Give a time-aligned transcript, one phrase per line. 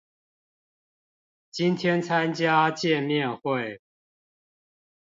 [1.51, 3.83] 今天參加見面會